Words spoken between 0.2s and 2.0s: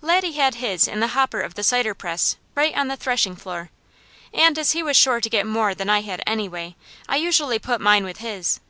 had his in the hopper of the cider